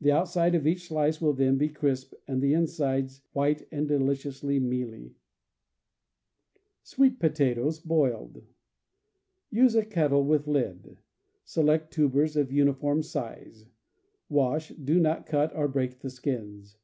The 0.00 0.10
outside 0.10 0.54
of 0.54 0.66
each 0.66 0.88
slice 0.88 1.20
will 1.20 1.34
then 1.34 1.58
be 1.58 1.68
crisp 1.68 2.14
and 2.26 2.40
the 2.40 2.54
insides 2.54 3.20
white 3.34 3.68
and 3.70 3.86
deliciously 3.86 4.58
mealy. 4.58 5.14
Sweet 6.82 7.20
Potatoes, 7.20 7.78
Boiled.— 7.78 8.44
Use 9.50 9.74
a 9.74 9.84
kettle 9.84 10.24
with 10.24 10.46
lid. 10.46 10.96
Select 11.44 11.92
tubers 11.92 12.34
of 12.34 12.50
uniform 12.50 13.02
size; 13.02 13.66
wash; 14.30 14.70
do 14.70 14.98
not 14.98 15.26
cut 15.26 15.54
or 15.54 15.68
break 15.68 15.98
the 16.00 16.08
skins. 16.08 16.78